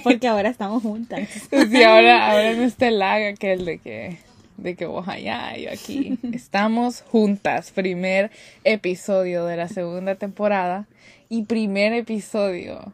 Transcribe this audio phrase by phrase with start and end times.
[0.02, 1.28] porque ahora estamos juntas.
[1.50, 4.18] Sí, ahora, ahora no está el lag aquel de que,
[4.56, 6.18] de que vos allá y yo aquí.
[6.32, 7.70] Estamos juntas.
[7.70, 8.30] Primer
[8.64, 10.86] episodio de la segunda temporada
[11.28, 12.92] y primer episodio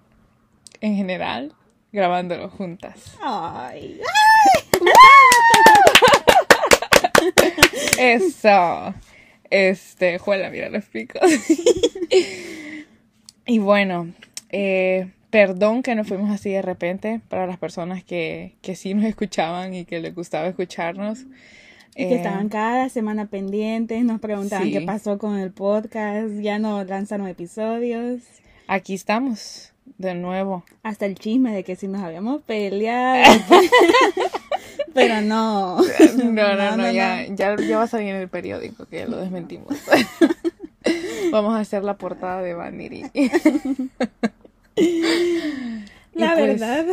[0.80, 1.54] en general
[1.92, 3.16] grabándolo juntas.
[3.20, 4.00] Ay.
[7.98, 8.94] Eso.
[9.50, 11.20] Este, juela, mira los picos.
[13.46, 14.08] y bueno,
[14.48, 19.06] eh, perdón que nos fuimos así de repente para las personas que, que sí nos
[19.06, 21.20] escuchaban y que les gustaba escucharnos.
[21.96, 24.72] Y que Eh, estaban cada semana pendientes, nos preguntaban sí.
[24.72, 28.20] qué pasó con el podcast, ya no lanzaron episodios.
[28.68, 30.64] Aquí estamos, de nuevo.
[30.82, 33.40] Hasta el chisme de que si nos habíamos peleado.
[34.94, 35.78] Pero no.
[35.78, 39.16] No, no, no, ya, Ya, ya va a salir en el periódico que ya lo
[39.16, 39.78] desmentimos.
[41.32, 43.04] Vamos a hacer la portada de Vanity.
[46.14, 46.86] La pues- verdad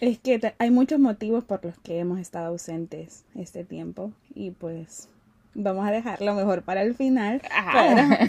[0.00, 5.08] es que hay muchos motivos por los que hemos estado ausentes este tiempo y pues
[5.54, 7.42] vamos a dejarlo mejor para el final.
[7.50, 7.72] Ah.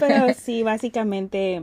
[0.24, 1.62] pero sí, básicamente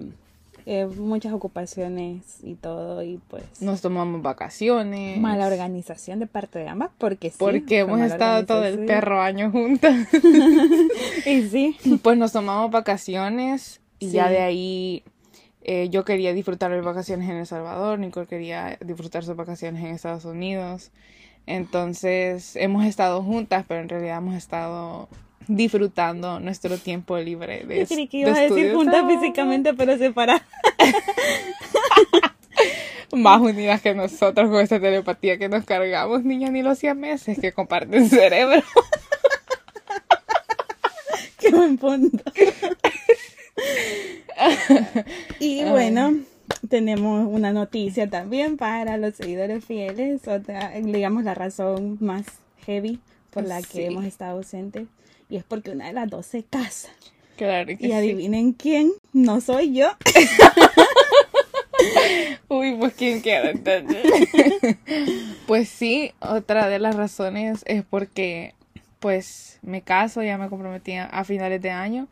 [0.66, 5.20] eh, muchas ocupaciones y todo y pues Nos tomamos vacaciones.
[5.20, 7.36] mala organización de parte de ambas porque sí.
[7.38, 10.08] Porque hemos estado todo el perro año juntas.
[11.26, 11.76] Y sí.
[12.02, 14.12] Pues nos tomamos vacaciones y Sí.
[14.14, 15.04] ya de ahí
[15.72, 19.94] eh, yo quería disfrutar mis vacaciones en El Salvador, Nicole quería disfrutar sus vacaciones en
[19.94, 20.90] Estados Unidos.
[21.46, 25.10] Entonces hemos estado juntas, pero en realidad hemos estado
[25.48, 29.96] disfrutando nuestro tiempo libre de Yo creí que de ibas a decir juntas físicamente pero
[29.96, 30.42] separadas.
[33.14, 37.52] Más unidas que nosotros con esta telepatía que nos cargamos, niñas ni los meses que
[37.52, 38.64] comparten cerebro.
[41.38, 42.24] Qué buen punto.
[45.40, 46.16] y bueno,
[46.70, 52.26] tenemos una noticia también para los seguidores fieles, otra, digamos la razón más
[52.66, 53.00] heavy
[53.32, 53.84] por la que Sí.
[53.84, 54.88] hemos estado ausentes.
[55.30, 56.90] Y es porque una de las dos se casa.
[57.38, 57.92] Claro que Y sí.
[57.92, 59.90] adivinen quién, no soy yo.
[62.50, 64.04] Uy, pues quién quiere entender.
[65.48, 68.54] pues sí, otra de las razones es porque
[69.00, 72.08] pues me caso, ya me comprometí a finales de año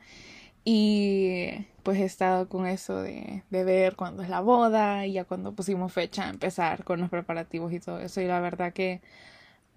[0.70, 5.24] y pues he estado con eso de, de ver cuándo es la boda y ya
[5.24, 9.00] cuando pusimos fecha empezar con los preparativos y todo eso y la verdad que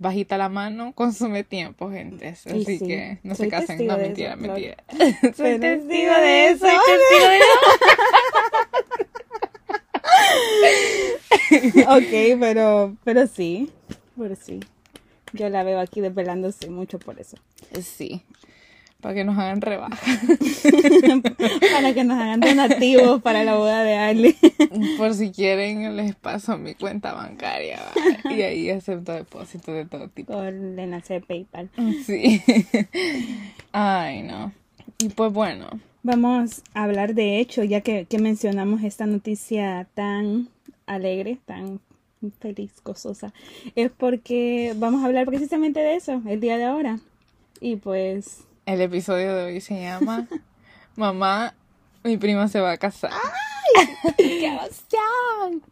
[0.00, 2.26] bajita la mano consume tiempo, gente.
[2.26, 4.78] Así sí, que no se casen, no mentira, eso, mentira.
[5.36, 6.66] Soy Soy testigo testigo de eso.
[6.66, 7.40] eso, soy testigo de
[12.34, 13.70] ok, pero, pero sí,
[14.18, 14.58] pero sí.
[15.34, 17.36] Yo la veo aquí desvelándose mucho por eso.
[17.80, 18.24] Sí,
[19.00, 19.96] para que nos hagan rebaja.
[21.72, 24.36] para que nos hagan donativos para la boda de Ali.
[24.96, 28.32] Por si quieren, les paso mi cuenta bancaria ¿va?
[28.32, 30.42] y ahí acepto depósitos de todo tipo.
[30.42, 31.70] Enlace de PayPal.
[32.04, 32.42] Sí.
[33.72, 34.52] Ay, no.
[34.98, 35.70] Y pues bueno,
[36.02, 40.48] Vamos a hablar de hecho, ya que, que mencionamos esta noticia tan
[40.86, 41.78] alegre, tan
[42.38, 43.34] feliz, gozosa,
[43.74, 47.00] es porque vamos a hablar precisamente de eso el día de ahora.
[47.60, 50.28] Y pues, el episodio de hoy se llama
[50.96, 51.54] Mamá,
[52.04, 53.10] mi prima se va a casar.
[54.16, 55.62] ¡qué emoción!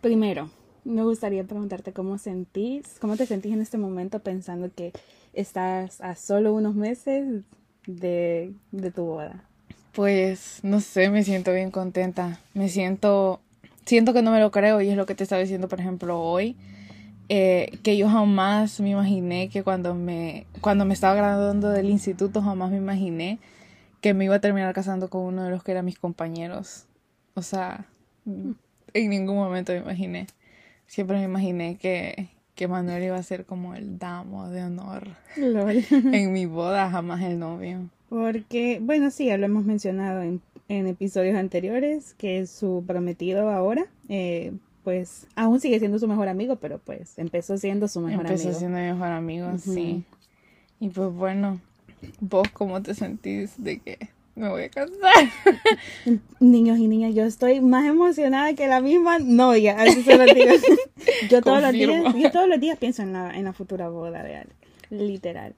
[0.00, 0.48] Primero,
[0.84, 4.92] me gustaría preguntarte cómo sentís, cómo te sentís en este momento pensando que
[5.32, 7.42] estás a solo unos meses
[7.86, 9.42] de, de tu boda.
[9.92, 12.38] Pues no sé, me siento bien contenta.
[12.52, 13.40] Me siento,
[13.86, 16.20] siento que no me lo creo y es lo que te estaba diciendo, por ejemplo,
[16.20, 16.56] hoy.
[17.36, 22.40] Eh, que yo jamás me imaginé que cuando me, cuando me estaba graduando del instituto,
[22.40, 23.40] jamás me imaginé
[24.00, 26.86] que me iba a terminar casando con uno de los que eran mis compañeros.
[27.34, 27.86] O sea,
[28.24, 30.28] en ningún momento me imaginé.
[30.86, 35.84] Siempre me imaginé que, que Manuel iba a ser como el damo de honor Lol.
[35.90, 37.90] en mi boda, jamás el novio.
[38.08, 43.86] Porque, bueno, sí, ya lo hemos mencionado en, en episodios anteriores, que su prometido ahora,
[44.08, 44.52] eh,
[44.84, 48.58] pues, aún sigue siendo su mejor amigo, pero pues empezó siendo su mejor Empezó amigo.
[48.58, 50.04] siendo mi mejor amigo, sí.
[50.78, 51.60] Y pues bueno,
[52.20, 53.98] vos cómo te sentís de que
[54.34, 54.90] me voy a casar.
[56.40, 60.52] Niños y niñas, yo estoy más emocionada que la misma novia, así se lo digo.
[61.30, 64.22] yo todos los días, yo todos los días pienso en la, en la futura boda
[64.22, 64.50] de Ale,
[64.90, 65.54] literal.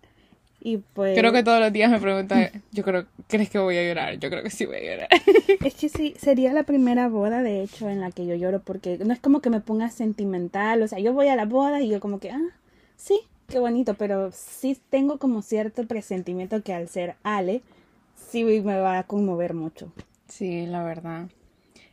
[0.61, 3.87] Y pues Creo que todos los días me preguntan, yo creo, ¿crees que voy a
[3.87, 4.19] llorar?
[4.19, 5.09] Yo creo que sí voy a llorar.
[5.65, 8.99] Es que sí, sería la primera boda, de hecho, en la que yo lloro, porque
[8.99, 11.89] no es como que me ponga sentimental, o sea, yo voy a la boda y
[11.89, 12.51] yo como que, ah,
[12.97, 17.63] sí, qué bonito, pero sí tengo como cierto presentimiento que al ser Ale,
[18.17, 19.93] sí me va a conmover mucho.
[20.29, 21.29] Sí, la verdad.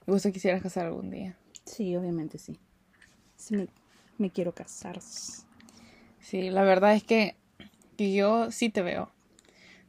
[0.08, 1.36] ¿Y vos te quisieras casar algún día?
[1.66, 2.58] Sí, obviamente sí.
[3.38, 3.68] sí me,
[4.18, 5.00] me quiero casar.
[6.20, 7.36] Sí, la verdad es que,
[7.94, 9.10] que yo sí te veo.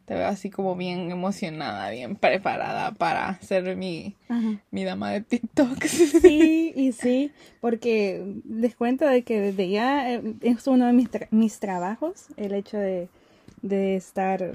[0.04, 4.60] Te veo así como bien emocionada, bien preparada para ser mi, Ajá.
[4.70, 5.82] mi dama de TikTok.
[6.20, 11.10] Sí, y sí, porque les cuento de que desde ya eh, es uno de mis,
[11.10, 13.08] tra- mis trabajos, el hecho de,
[13.62, 14.52] de estar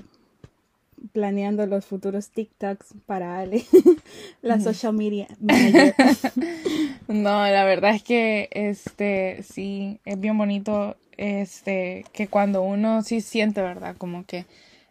[1.13, 3.63] planeando los futuros TikToks para Ale,
[4.41, 5.27] la social media.
[7.07, 13.21] No, la verdad es que este sí es bien bonito este que cuando uno sí
[13.21, 13.95] siente, ¿verdad?
[13.97, 14.45] Como que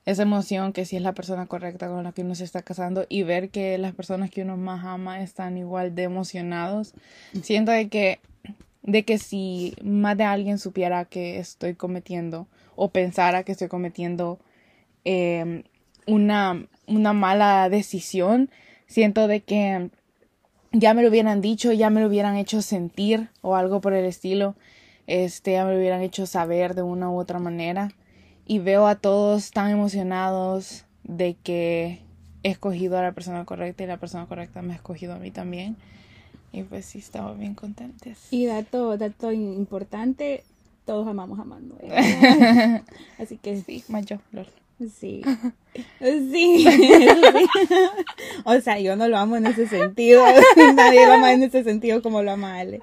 [0.04, 3.06] esa emoción que sí es la persona correcta con la que uno se está casando
[3.08, 6.94] y ver que las personas que uno más ama están igual de emocionados.
[7.42, 8.20] Siento de que
[8.82, 14.38] de que si más de alguien supiera que estoy cometiendo o pensara que estoy cometiendo
[15.04, 15.64] eh,
[16.06, 18.50] una, una mala decisión,
[18.86, 19.90] siento de que
[20.72, 24.04] ya me lo hubieran dicho, ya me lo hubieran hecho sentir o algo por el
[24.04, 24.54] estilo,
[25.08, 27.90] este, ya me lo hubieran hecho saber de una u otra manera.
[28.46, 32.00] Y veo a todos tan emocionados de que
[32.42, 35.30] he escogido a la persona correcta y la persona correcta me ha escogido a mí
[35.30, 35.76] también.
[36.52, 38.18] Y pues sí, estamos bien contentos.
[38.30, 40.44] Y dato, dato importante,
[40.84, 41.90] todos amamos a Manuel.
[43.18, 44.46] Así que Sí, más yo, lol.
[44.78, 44.90] Sí.
[44.92, 45.22] Sí.
[46.32, 46.66] sí.
[48.44, 50.24] O sea, yo no lo amo en ese sentido.
[50.74, 52.82] Nadie lo ama en ese sentido como lo ama Ale.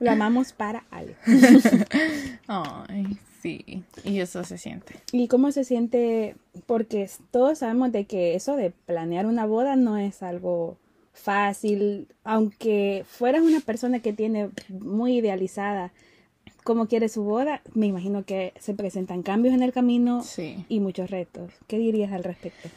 [0.00, 1.16] Lo amamos para Ale.
[2.46, 3.82] Ay, sí.
[4.04, 4.94] Y eso se siente.
[5.12, 6.36] ¿Y cómo se siente?
[6.66, 10.76] Porque todos sabemos de que eso de planear una boda no es algo
[11.12, 12.08] fácil.
[12.24, 15.92] Aunque fueras una persona que tiene muy idealizada
[16.64, 20.64] cómo quiere su boda, me imagino que se presentan cambios en el camino Sí.
[20.68, 21.52] y muchos retos.
[21.68, 22.68] ¿Qué dirías al respecto?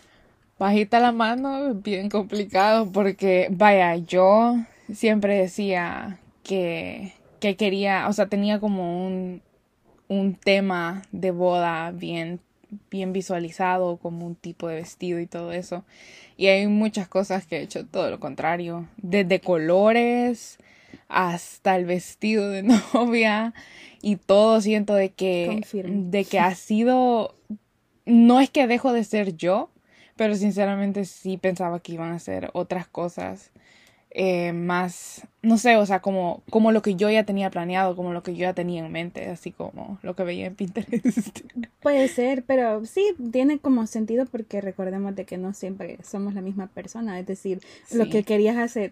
[0.59, 4.57] Bajita la mano, bien complicado porque, vaya, yo
[4.91, 9.41] siempre decía que, que quería, o sea, tenía como un,
[10.07, 12.39] un tema de boda bien,
[12.89, 15.83] bien visualizado, como un tipo de vestido y todo eso.
[16.37, 20.57] Y hay muchas cosas que he hecho todo lo contrario, desde colores
[21.07, 22.63] hasta el vestido de
[22.93, 23.53] novia
[24.01, 27.35] y todo siento de que, de que ha sido,
[28.05, 29.69] no es que dejo de ser yo,
[30.15, 33.51] pero sinceramente sí pensaba que iban a ser otras cosas
[34.19, 38.13] eh, más, no sé, o sea, como, como lo que yo ya tenía planeado, como
[38.13, 41.41] lo que yo ya tenía en mente, así como lo que veía en Pinterest.
[41.81, 46.41] Puede ser, pero sí tiene como sentido porque recordemos de que no siempre somos la
[46.41, 47.19] misma persona.
[47.19, 47.61] Es decir,
[47.91, 48.91] lo que querías hace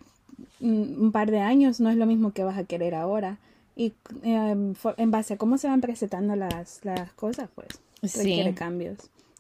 [0.60, 3.38] un par de años no es lo mismo que vas a querer ahora.
[3.76, 3.94] Y
[4.24, 7.68] eh, fo- en base a cómo se van presentando las, las cosas, pues
[8.04, 8.20] Sí.
[8.20, 8.98] requiere cambios.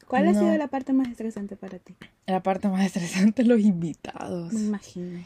[0.07, 1.95] ¿Cuál ha sido la parte más estresante para ti?
[2.27, 4.53] La parte más estresante, los invitados.
[4.53, 5.19] Me imagino.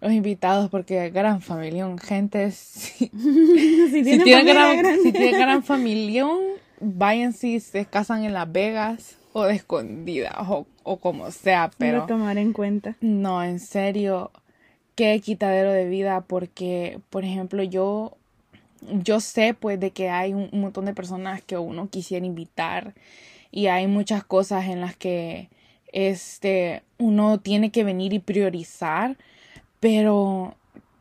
[0.00, 3.08] Los invitados, porque gran familión, gente, si, si
[4.04, 6.38] si tienen gran, si tienen gran familión,
[6.80, 11.98] vayan si se casan en Las Vegas o de escondidas o, o como sea, Pero
[12.04, 12.96] pero tomar en cuenta.
[13.00, 14.30] no, en serio,
[14.98, 18.16] qué quitadero de vida, porque, por ejemplo, yo,
[18.80, 22.94] yo sé pues de que hay un, montón de personas que uno quisiera invitar
[23.52, 25.50] y hay muchas cosas en las que
[25.92, 29.16] este uno tiene que venir y priorizar,
[29.78, 30.56] pero,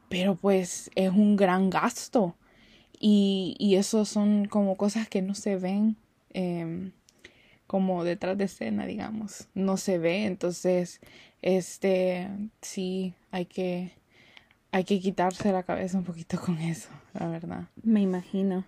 [0.10, 2.36] pero pues es un gran gasto.
[3.00, 5.98] Y, y eso son como cosas que no se ven
[6.34, 6.92] em,
[7.66, 11.02] como detrás de escena, digamos, no se ve, entonces,
[11.42, 12.30] este,
[12.62, 13.92] sí, hay que,
[14.72, 17.66] hay que quitarse la cabeza un poquito con eso, la verdad.
[17.84, 18.66] Me imagino.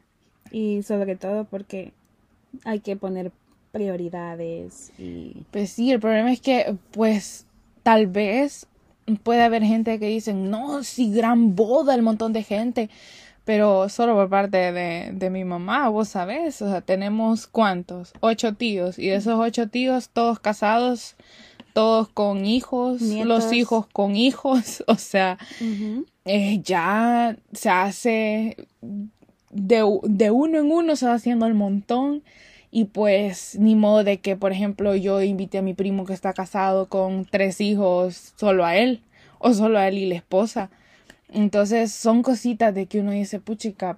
[0.52, 1.94] Y sobre todo porque
[2.66, 3.32] hay que poner
[3.72, 7.46] prioridades y Pues sí, el problema es que, pues,
[7.84, 8.66] tal vez
[9.24, 12.90] puede haber gente que dicen, no, sí, gran boda, el montón de gente,
[13.46, 18.54] pero solo por parte de, de mi mamá, vos sabés, o sea, tenemos cuántos, ocho
[18.54, 21.16] tíos, y de esos ocho tíos, todos casados,
[21.74, 23.28] todos con hijos, Nietos.
[23.28, 25.38] los hijos con hijos, o sea,
[26.26, 28.68] eh, ya se hace
[29.52, 32.24] de, de uno en uno se va haciendo el montón
[32.72, 36.34] y pues ni modo de que por ejemplo yo invite a mi primo que está
[36.34, 39.02] casado con tres hijos solo a él
[39.40, 40.70] o solo a él y la esposa
[41.30, 43.98] entonces son cositas de que uno dice puchica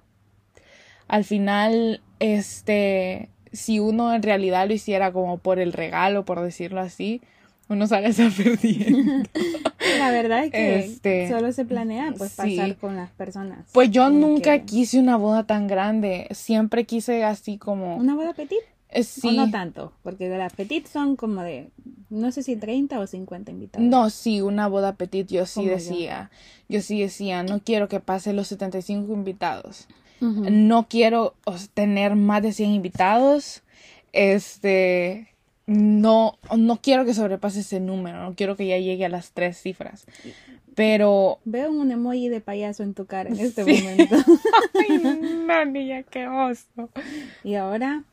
[1.08, 6.80] al final este si uno en realidad lo hiciera como por el regalo por decirlo
[6.80, 7.20] así
[7.72, 9.24] uno sale perdiendo
[9.98, 12.36] La verdad es que Este, solo se planea pues sí.
[12.56, 13.66] pasar con las personas.
[13.72, 16.28] Pues yo nunca que- quise una boda tan grande.
[16.30, 17.96] Siempre quise así como.
[17.96, 18.58] ¿Una boda petit?
[18.90, 19.36] Eh, ¿O sí.
[19.36, 19.92] no tanto?
[20.02, 21.70] Porque las petit son como de
[22.10, 23.88] no sé si 30 o 50 invitados.
[23.88, 25.70] No, sí, una boda petit, yo sí yo.
[25.70, 26.30] decía,
[26.68, 29.88] yo sí decía, no quiero que pase los 75 invitados.
[30.20, 30.44] Ujú.
[30.50, 31.34] No quiero
[31.74, 33.62] tener más de 100 invitados.
[34.12, 35.28] Este,
[35.72, 39.60] no, no quiero que sobrepase ese número, no quiero que ya llegue a las tres
[39.60, 40.06] cifras.
[40.74, 43.72] Pero, Veo un emoji de payaso en tu cara en este Sí.
[43.82, 44.16] momento.
[44.74, 44.98] ay,
[45.46, 46.88] no, niña, qué oso.
[47.44, 48.04] y ahora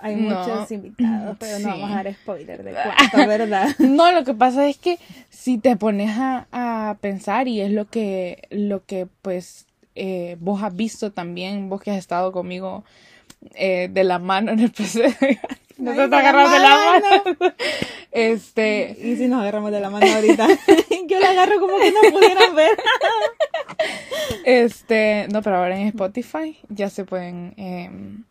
[0.00, 0.34] hay No.
[0.36, 1.62] muchos invitados, pero Sí.
[1.62, 3.68] no vamos a dar spoiler de cuánto, ¿verdad?
[3.78, 4.98] No, lo que pasa es que
[5.30, 10.60] si te pones a, a pensar y es lo que, lo que pues eh, vos
[10.62, 12.82] has visto también, vos que has estado conmigo
[13.54, 15.14] eh, de la mano en el PC.
[15.82, 17.06] No Ay, te de la mano.
[17.24, 17.54] mano.
[18.12, 20.46] Este, Y si nos agarramos de la mano ahorita,
[21.08, 22.70] yo la agarro como que no pudieran ver.
[24.44, 28.24] este, no, pero ahora en Spotify ya se pueden, em,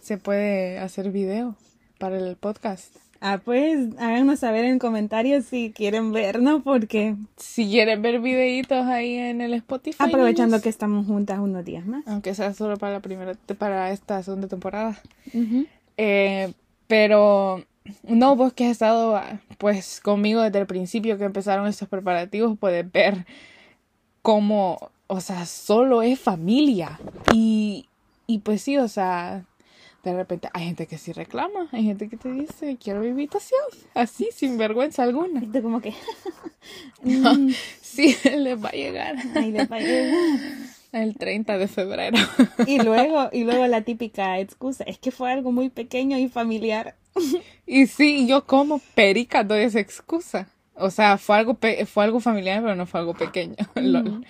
[0.00, 1.56] se puede hacer video
[1.98, 2.94] para el podcast.
[3.20, 9.16] Ah, pues háganos saber en comentarios si quieren vernos, porque Si quieren ver videitos ahí
[9.16, 9.96] en el Spotify.
[10.04, 12.06] aprovechando que estamos juntas unos días más.
[12.06, 15.00] aunque sea solo para la primera, para esta segunda temporada.
[15.32, 15.66] Ujú.
[15.96, 16.52] Eh,
[16.86, 17.64] pero
[18.02, 19.20] no, vos que has estado
[19.58, 23.26] pues conmigo desde el principio que empezaron estos preparativos, puedes ver
[24.22, 26.98] cómo, o sea, solo es familia.
[27.32, 27.88] Y,
[28.26, 29.44] y pues sí, o sea,
[30.02, 33.60] de repente hay gente que sí reclama, hay gente que te dice, quiero mi invitación,
[33.94, 35.42] así, sin vergüenza alguna.
[35.42, 35.94] Y tú como que...
[37.02, 37.50] mm,
[37.80, 40.40] Sí, les va a llegar ahí le va a llegar.
[41.02, 42.16] El 30 de febrero.
[42.66, 46.94] Y luego, y luego la típica excusa, es que fue algo muy pequeño y familiar.
[47.66, 50.48] Y sí, yo como perica doy esa excusa.
[50.76, 53.56] O sea, fue algo, pe- fue algo familiar, pero no fue algo pequeño.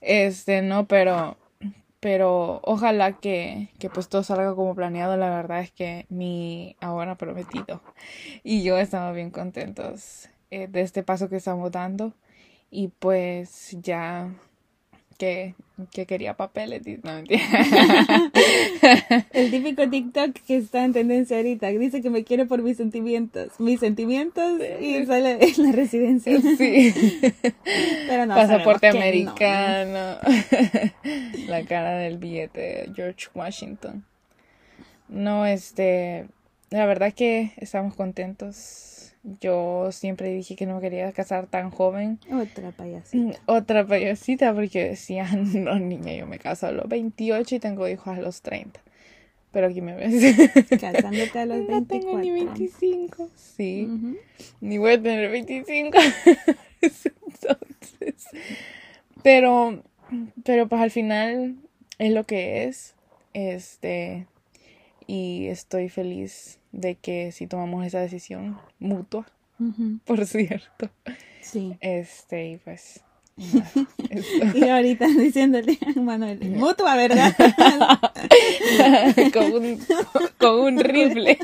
[0.00, 1.36] Este, no, pero,
[2.00, 5.16] pero ojalá que, que pues todo salga como planeado.
[5.16, 7.82] La verdad es que mi ahora prometido
[8.44, 12.12] y yo estamos bien contentos eh, de este paso que estamos dando.
[12.70, 14.30] Y pues ya
[15.20, 15.54] que,
[15.92, 16.82] que quería papeles.
[17.04, 17.42] No, mentira.
[19.32, 23.52] El típico TikTok que está en tendencia ahorita, dice que me quiere por mis sentimientos.
[23.60, 26.40] Mis sentimientos y sale en la residencia.
[26.40, 26.94] Sí.
[28.08, 28.98] Pero no, Pasaporte no.
[28.98, 30.16] americano.
[31.48, 34.04] La cara del billete de George Washington.
[35.08, 36.28] No, este,
[36.70, 38.89] la verdad que estamos contentos.
[39.22, 42.18] Yo siempre dije que no me quería casar tan joven.
[42.32, 43.38] Otra payasita.
[43.46, 48.16] Otra payasita porque decía, no niña, yo me caso a los 28 y tengo hijos
[48.16, 48.80] a los 30.
[49.52, 50.36] Pero aquí me ves.
[50.80, 51.86] Casándote a los No 24.
[51.86, 53.28] tengo ni 25.
[53.34, 53.88] Sí.
[54.60, 55.98] Ni voy a tener 25.
[56.80, 58.28] Entonces.
[59.22, 59.82] Pero,
[60.44, 61.56] pero pues al final
[61.98, 62.94] es lo que es.
[63.34, 64.26] Este.
[65.12, 69.26] Y estoy feliz de que si tomamos esa decisión mutua,
[70.04, 70.88] por cierto.
[71.42, 71.76] Sí.
[71.80, 73.00] Este, y pues.
[73.36, 73.72] nada.
[74.54, 77.34] Y ahorita diciéndole a Manuel, mutua, ¿verdad?
[79.32, 79.80] con, un,
[80.38, 81.38] con un rifle.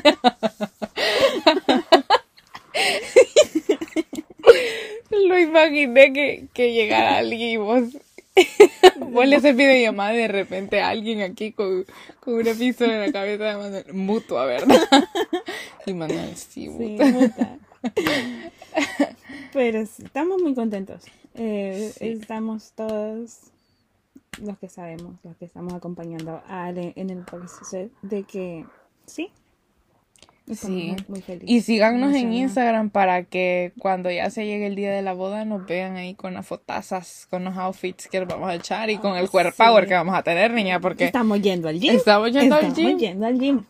[5.09, 7.83] Lo imaginé que, que llegara alguien y vos,
[9.11, 11.85] vos le haces videollamada de repente alguien aquí con,
[12.19, 14.77] con una pistola en la cabeza de Manuel, mutua, ¿verdad?
[15.85, 17.05] Y Manuel, sí, Sí, mutua.
[17.07, 17.57] mutua.
[19.53, 21.03] Pero sí, estamos muy contentos.
[21.35, 22.07] Eh, Sí.
[22.09, 23.37] Estamos todos
[24.41, 28.65] los que sabemos, los que estamos acompañando a Ale en el proceso de que
[29.05, 29.29] sí.
[30.49, 30.95] Estamos Sí.
[31.09, 31.49] muy, felices.
[31.49, 32.31] Y síganos en.
[32.33, 36.15] Instagram para que cuando ya se llegue el día de la boda nos vean ahí
[36.15, 39.57] con las fotazas, con los outfits que vamos a echar y con el core sí.
[39.57, 41.95] power que vamos a tener, niña, porque Estamos yendo al gym.
[41.95, 42.97] Estamos yendo al Estamos gym.
[42.97, 43.63] yendo al gym.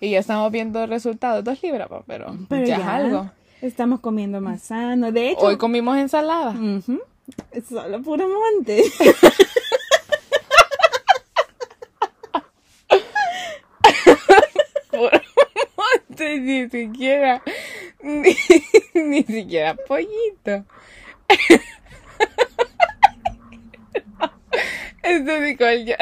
[0.00, 3.30] y ya estamos viendo resultados, dos libras, pa, pero, Pero ya, ya, es algo.
[3.60, 5.10] Estamos comiendo más sano.
[5.12, 6.54] De hecho, Hoy comimos ensalada.
[7.68, 8.82] solo puro monte.
[14.90, 15.10] Por
[15.76, 17.42] monte, ni siquiera,
[18.02, 20.64] ni, siquiera pollito.
[25.02, 25.96] Esto ya.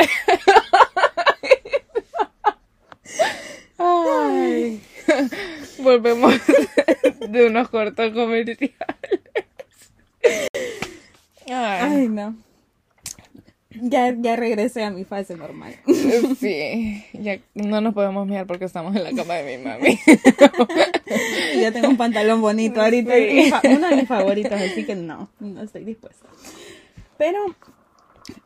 [3.78, 4.82] Ay.
[5.78, 6.34] Volvemos
[7.28, 8.74] de unos cortos comerciales.
[11.48, 12.49] Ay, no.
[13.72, 15.74] Ya, ya regresé a mi fase normal.
[16.40, 19.98] Sí, ya no nos podemos mirar porque estamos en la cama de mi mami.
[21.60, 23.14] ya tengo un pantalón bonito ahorita.
[23.14, 23.52] Sí.
[23.68, 26.26] Uno de mis favoritos, así que no, no estoy dispuesta.
[27.16, 27.38] Pero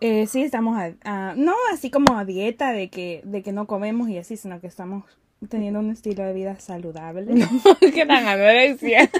[0.00, 3.66] eh, sí estamos a, a- no así como a dieta de que, de que no
[3.66, 5.04] comemos y así, sino que estamos
[5.48, 7.32] teniendo un estilo de vida saludable.
[7.94, 9.10] ¿Qué tan anorexia?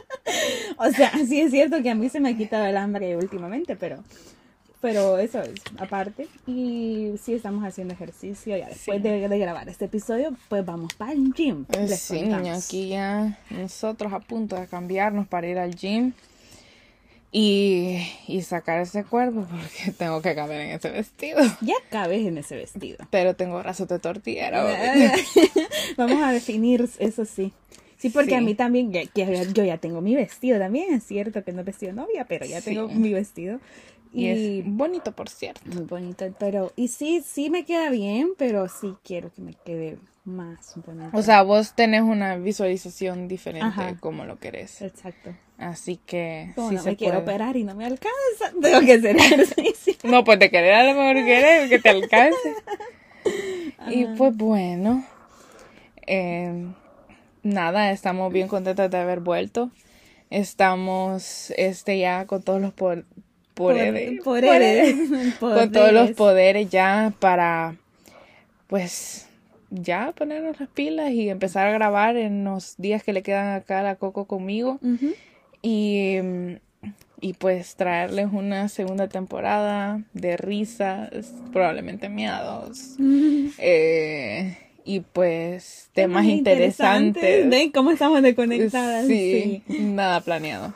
[0.78, 3.76] o sea, sí es cierto que a mí se me ha quitado el hambre últimamente,
[3.76, 4.02] pero
[4.80, 6.26] pero eso es aparte.
[6.46, 8.56] Y sí estamos haciendo ejercicio.
[8.56, 9.02] Ya después Sí.
[9.02, 11.66] de, de grabar este episodio, pues vamos para el gym.
[11.78, 16.12] Les sí, niña, aquí ya nosotros a punto de cambiarnos para ir al gym
[17.32, 21.38] y, y sacar ese cuerpo porque tengo que cambiar en ese vestido.
[21.60, 22.98] Ya cabes en ese vestido.
[23.10, 24.64] Pero tengo brazos de tortillera.
[25.96, 27.52] Vamos a definir eso sí.
[27.98, 28.34] Sí, porque Sí.
[28.36, 31.64] a mí también, ya- yo ya tengo mi vestido también, es cierto que no he
[31.64, 32.70] vestido novia, pero ya Sí.
[32.74, 33.60] tengo mi vestido.
[34.12, 35.60] Y, Y, es bonito, por cierto.
[35.66, 39.98] muy bonito, pero, y sí, sí me queda bien, pero sí quiero que me quede
[40.24, 41.16] más bonito.
[41.16, 43.86] O sea, vos tenés una visualización diferente Ajá.
[43.92, 44.82] de cómo lo querés.
[44.82, 45.34] exacto.
[45.58, 47.34] Así que Como sí no se me quiero puede.
[47.36, 49.94] operar y no me alcanza, tengo que hacer ejercicio.
[50.04, 52.54] No, pues de querer a lo mejor querer que te alcance.
[53.90, 55.04] y pues bueno,
[56.06, 56.66] eh,
[57.42, 59.70] nada, estamos bien contentos de haber vuelto.
[60.30, 62.72] Estamos este ya con todos los
[63.60, 64.96] por, poderes, Poderes.
[65.40, 66.70] con todos los Poderes.
[66.70, 67.76] ya para
[68.66, 69.26] pues
[69.70, 73.80] ya ponernos las pilas y empezar a grabar en los días que le quedan acá
[73.80, 74.78] a la Coco conmigo.
[75.62, 76.16] Y,
[77.20, 82.96] y pues traerles una segunda temporada de risas, probablemente miedos,
[83.58, 87.48] eh, y pues temas interesantes.
[87.48, 89.06] ¿Ven cómo estamos desconectadas?
[89.06, 90.72] Sí, nada planeado.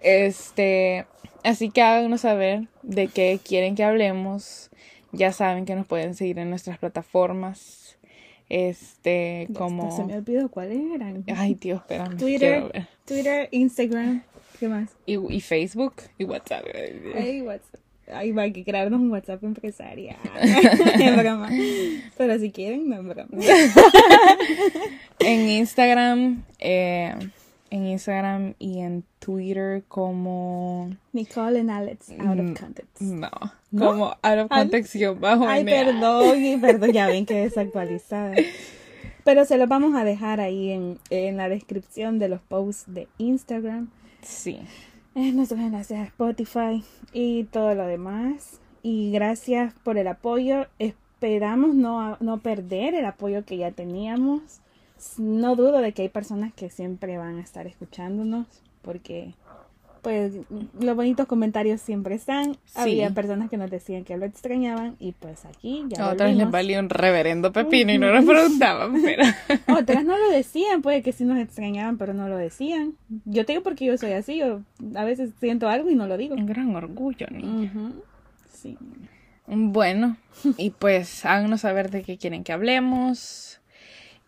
[0.00, 1.06] Este,
[1.44, 4.70] así que háganos saber de qué quieren que hablemos.
[5.12, 7.98] Ya saben que nos pueden seguir en nuestras plataformas.
[8.48, 9.96] Este, Ya como.
[9.96, 11.24] Se me olvidó cuáles eran.
[11.36, 12.16] Ay, Dios, espérame.
[12.16, 12.88] Twitter.
[13.04, 14.22] Twitter, Instagram,
[14.58, 14.90] ¿qué más?
[15.06, 16.64] Y, y Facebook y WhatsApp.
[17.16, 17.80] Ay, WhatsApp.
[18.12, 20.16] Ay, va, hay que crearnos un WhatsApp empresarial.
[21.16, 21.48] Broma.
[22.16, 23.26] Pero si quieren, no broma.
[25.18, 27.14] En Instagram, eh,
[27.70, 33.00] en Instagram y en Twitter como Nicole and Alex, out Mm, of context.
[33.02, 33.30] no,
[33.70, 33.86] ¿No?
[33.86, 38.34] como out of context guion bajo Ay, perdón, y perdón, ya ven que desactualizada.
[39.24, 43.06] Pero se los vamos a dejar ahí en, en la descripción de los posts de
[43.18, 43.90] Instagram.
[44.22, 44.58] Sí.
[45.14, 48.60] Eh, nuestros enlaces a Spotify y todo lo demás.
[48.82, 50.66] Y gracias por el apoyo.
[50.78, 54.60] Esperamos no, no perder el apoyo que ya teníamos.
[55.18, 58.46] No dudo de que hay personas que siempre van a estar escuchándonos
[58.82, 59.34] porque
[60.02, 60.34] pues
[60.78, 62.54] los bonitos comentarios siempre están.
[62.64, 62.72] Sí.
[62.74, 66.50] Había personas que nos decían que lo extrañaban y pues aquí ya A otras les
[66.50, 69.22] valía un reverendo pepino y no nos preguntaban, pero...
[69.78, 72.94] Otras no lo decían, puede que sí nos extrañaban, pero no lo decían.
[73.24, 74.60] Yo te digo porque yo soy así, yo
[74.94, 76.34] a veces siento algo y no lo digo.
[76.34, 77.72] Un gran orgullo, niña.
[78.52, 78.76] Sí.
[79.46, 80.16] Bueno,
[80.56, 83.60] y pues háganos saber de qué quieren que hablemos.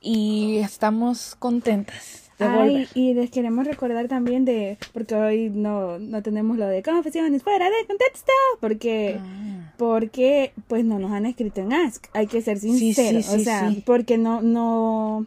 [0.01, 6.23] Y estamos contentas de Ay, y les queremos recordar también de, porque hoy no, no
[6.23, 9.73] tenemos lo de confesiones fuera de contexto, porque, Ah.
[9.77, 13.37] porque pues no nos han escrito en Ask, hay que ser Sí, sí, sinceros, sí,
[13.37, 15.27] o sea, porque no, no,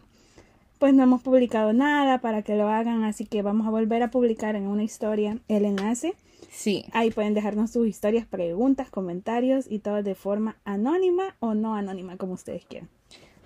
[0.79, 4.11] pues no hemos publicado nada para que lo hagan, así que vamos a volver a
[4.11, 6.13] publicar en una historia el enlace.
[6.51, 11.75] Sí, Ahí pueden dejarnos sus historias, preguntas, comentarios y todo de forma anónima o no
[11.75, 12.87] anónima, como ustedes quieran.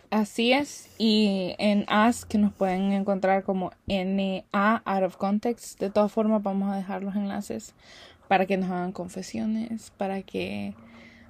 [0.09, 0.89] Así es.
[0.97, 4.43] Y en Ask nos pueden encontrar como NA
[4.85, 5.79] Out of Context.
[5.79, 7.73] De todas formas, vamos a dejar los enlaces
[8.27, 10.75] para que nos hagan confesiones, para que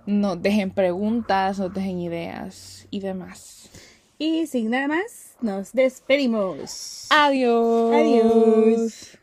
[0.05, 3.69] nos dejen preguntas, nos dejen ideas y demás.
[4.17, 7.07] Y sin nada más, nos despedimos.
[7.09, 7.93] Adiós.
[7.93, 9.18] Adiós.